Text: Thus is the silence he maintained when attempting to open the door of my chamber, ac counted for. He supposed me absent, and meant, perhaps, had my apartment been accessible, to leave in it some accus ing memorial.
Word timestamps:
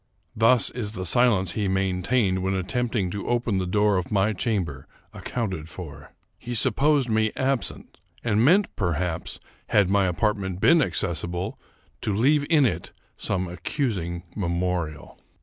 Thus 0.35 0.71
is 0.71 0.93
the 0.93 1.05
silence 1.05 1.51
he 1.51 1.67
maintained 1.67 2.41
when 2.41 2.55
attempting 2.55 3.11
to 3.11 3.27
open 3.27 3.59
the 3.59 3.67
door 3.67 3.97
of 3.97 4.09
my 4.11 4.33
chamber, 4.33 4.87
ac 5.13 5.21
counted 5.25 5.69
for. 5.69 6.11
He 6.39 6.55
supposed 6.55 7.07
me 7.07 7.31
absent, 7.35 7.99
and 8.23 8.43
meant, 8.43 8.75
perhaps, 8.75 9.39
had 9.67 9.91
my 9.91 10.07
apartment 10.07 10.59
been 10.59 10.81
accessible, 10.81 11.59
to 12.01 12.15
leave 12.17 12.47
in 12.49 12.65
it 12.65 12.93
some 13.15 13.45
accus 13.47 13.99
ing 14.03 14.23
memorial. 14.35 15.19